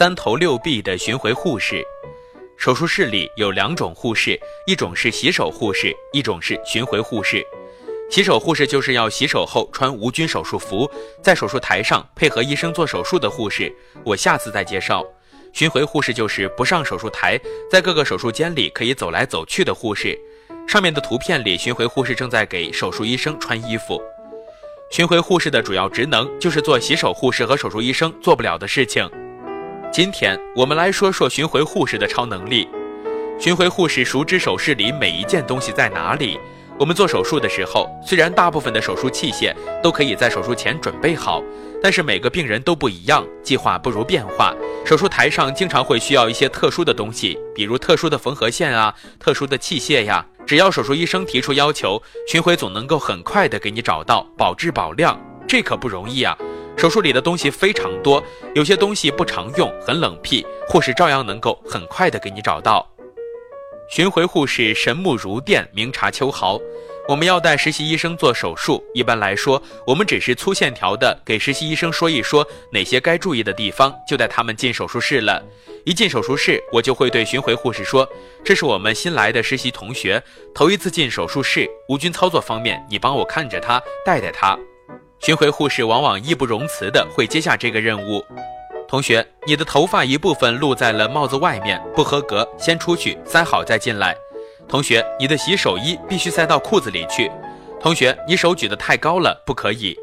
[0.00, 1.84] 三头六臂的巡回护士。
[2.56, 7.46] 手术室里有两种护士，一种是洗手护士，一种是巡回护士。
[8.10, 10.90] 洗手护士就是要洗手后穿无菌手术服，
[11.22, 13.70] 在手术台上配合医生做手术的护士。
[14.02, 15.04] 我下次再介绍。
[15.52, 17.38] 巡回护士就是不上手术台，
[17.70, 20.18] 在各个手术间里可以走来走去的护士。
[20.66, 24.00] 上面的图片里，巡回护士正在给手术医生穿衣服。
[24.90, 29.06] 巡回护士的主要职能就是做洗手护士和手术医生做不了的事情。
[29.92, 32.68] 今天我们来说说巡回护士的超能力。
[33.40, 36.38] 巡回护士熟知手室里每一件东西在哪里。
[36.78, 41.42] 我们做手术的时候，虽然大部分的手术器械都可以在手术前准备好，
[41.82, 44.54] 但是每个病人都不一样，计划不如变化。
[44.86, 50.24] 手术台上经常会需要一些特殊的东西，比如特殊的缝合线啊、特殊的器械呀。
[50.46, 55.20] 只要手术医生提出要求，巡回总能够很快的给你找到，保质保量。
[55.48, 56.38] 这可不容易啊！
[56.80, 62.90] 手术里的东西非常多，有些东西不常用，很冷僻，护士照样能够很快的给你找到。
[63.90, 66.58] 巡回护士神目如电，明察秋毫。
[67.06, 75.42] 我们要带实习医生做手术，一般来说，我们只是粗线条的给实习医生说一说哪些该注意的地方，就带他们进手术室了。
[75.84, 78.08] 一进手术室，我就会对巡回护士说
[78.42, 80.22] ：“这是我们新来的实习同学，
[80.54, 84.58] 头一次进手术室，无菌操作方面，你帮我看着他，带带他。”
[85.20, 88.24] 巡回护士往往义不容辞的会接下这个任务。
[88.88, 94.16] 同学，你的头发一部分露在了帽子外面，不合格，先出去，塞好再进来。
[94.66, 97.30] 同学，你的洗手衣必须塞到裤子里去。
[97.78, 99.94] 同学，你手举得太高了，不可以。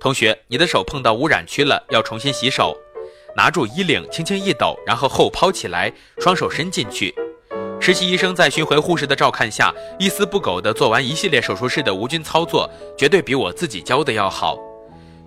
[0.00, 2.76] 同学，你的手碰到污染区了，要重新洗手。
[3.36, 7.14] 拿住衣领，轻轻一抖，然后后抛起来，双手伸进去。
[7.84, 14.56] 实习医生在巡回护士的照看下，一丝不苟地做完一系列手术室的无菌操作，绝对比我自己教的要好。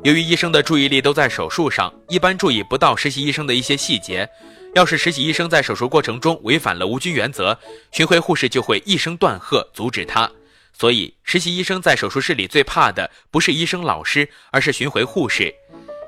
[0.04, 4.28] 由于医生的注意力都在手术上，一般注意不到实习医生的一些细节。
[4.74, 7.56] 要是实习医生在手术过程中违反了无菌原则，
[7.92, 10.28] 巡回护士就会一声断喝阻止他。
[10.74, 15.54] 所以，实习医生在手术室里最怕的不是医生老师，而是巡回护士。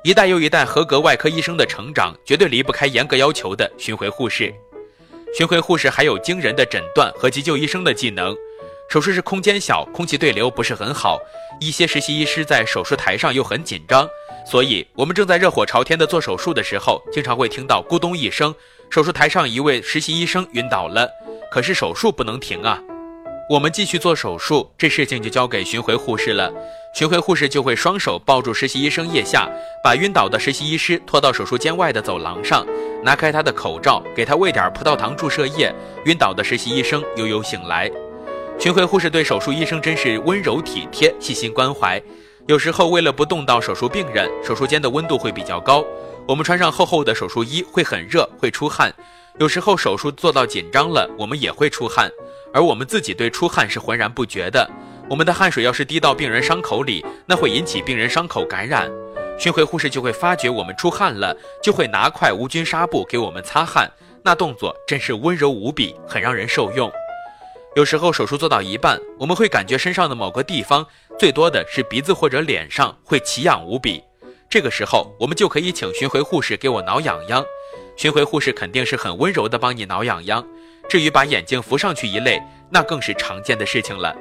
[0.03, 4.51] 一代又一代合格外科医生的成长，绝对离不开严格要求的巡回护士。
[5.33, 8.35] 巡回护士还有惊人的诊断和急救医生的技能。
[8.89, 11.19] 手术室空间小，空气对流不是很好，
[11.59, 14.09] 一些实习医师在手术台上又很紧张，
[14.45, 18.53] 所以我们正在热火朝天的做手术的时候，经常会听到咕咚一声，
[18.89, 21.07] 手术台上一位实习医生晕倒了。
[21.51, 22.81] 可是手术不能停啊，
[23.51, 26.51] 我们继续做手术，这事情就交给巡回护士了。
[26.91, 29.47] 巡回护士就会双手抱住实习医生腋下，
[29.83, 32.65] 把晕倒的实习医师拖到手术间外的走廊上，
[33.03, 35.73] 拿开他的口罩，给他喂点葡萄糖注射液，
[36.05, 37.89] 晕倒的实习医生悠悠醒来。
[38.57, 42.01] 巡回护士对手术医生真是温柔体贴、细心关怀。
[42.47, 45.85] 有时候为了不冻到手术病人，手术间的温度会比较高，
[46.27, 48.93] 我们穿上厚厚的手术衣会很热，会出汗。
[49.37, 52.11] 有时候手术做到紧张了，我们也会出汗，
[52.53, 54.69] 而我们自己对出汗是浑然不觉的。
[55.09, 58.89] 我们的汗水要是滴到病人伤口里，那会引起病人伤口感染。
[59.39, 63.91] 巡回护士就会发觉我们出汗了，就会拿块无菌纱布给我们擦汗，
[64.23, 66.91] 那动作真是温柔无比，很让人受用。
[67.75, 70.85] 有时候手术做到一半，我们会感觉身上的某个地方，
[71.17, 74.03] 最多的是鼻子或者脸上会奇痒无比。
[74.47, 77.43] 这个时候，我们就可以请巡回护士给我挠痒痒。
[77.97, 80.45] 巡回护士肯定是很温柔的帮你挠痒痒。
[80.87, 82.39] 至于把眼睛扶上去一类，
[82.69, 84.15] 那更是常见的事情了。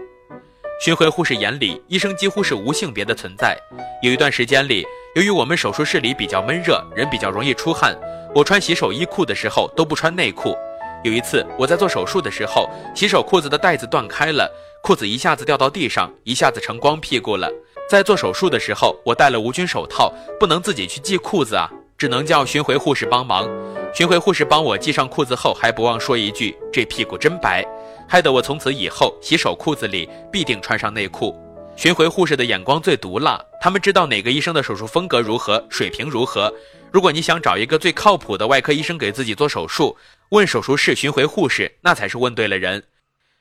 [0.78, 3.58] 巡回护士眼里，医生几乎是无性别的存在。
[4.00, 7.98] 有一段时间里，由于我们手术室里比较闷热，人比较容易出汗，
[8.32, 10.56] 我穿洗手衣裤的时候都不穿内裤。
[11.02, 14.48] 有一次，我在做手术的时候，洗手裤子的带子断开了，
[14.80, 17.50] 裤子一下子掉到地上，一下子成光屁股了。
[17.90, 23.48] 在做手术的时候，我戴了无菌手套，不能自己去系裤子啊，只能叫巡回护士帮忙。
[23.92, 27.66] 巡回护士帮我系上裤子后，还不忘说一句：“这屁股真白。”
[28.08, 31.38] 害得我从此以后洗手裤子里必定穿上内裤。
[31.76, 36.52] 巡回护士的眼光最毒辣，他们知道哪个医生的手术风格如何，水平如何。
[36.90, 39.96] 如果你想找一个最靠谱的外科医生给自己做手术，
[40.30, 42.82] 问手术室巡回护士，那才是问对了人。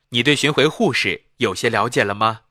[0.10, 2.42] 你对巡回护士有些了解了吗？